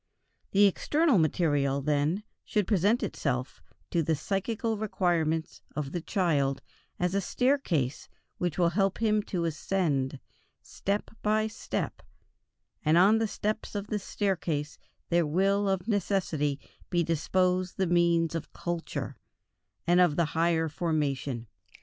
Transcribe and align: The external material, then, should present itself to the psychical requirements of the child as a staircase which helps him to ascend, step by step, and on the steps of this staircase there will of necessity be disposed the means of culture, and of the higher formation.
The 0.49 0.65
external 0.65 1.19
material, 1.19 1.79
then, 1.79 2.23
should 2.43 2.65
present 2.65 3.03
itself 3.03 3.61
to 3.91 4.01
the 4.01 4.15
psychical 4.15 4.75
requirements 4.79 5.61
of 5.75 5.91
the 5.91 6.01
child 6.01 6.63
as 6.99 7.13
a 7.13 7.21
staircase 7.21 8.09
which 8.39 8.55
helps 8.55 8.99
him 8.99 9.21
to 9.21 9.45
ascend, 9.45 10.19
step 10.63 11.11
by 11.21 11.45
step, 11.45 12.01
and 12.83 12.97
on 12.97 13.19
the 13.19 13.27
steps 13.27 13.75
of 13.75 13.89
this 13.89 14.03
staircase 14.03 14.79
there 15.09 15.27
will 15.27 15.69
of 15.69 15.87
necessity 15.87 16.59
be 16.89 17.03
disposed 17.03 17.77
the 17.77 17.85
means 17.85 18.33
of 18.33 18.51
culture, 18.53 19.17
and 19.85 20.01
of 20.01 20.15
the 20.15 20.25
higher 20.33 20.67
formation. 20.67 21.45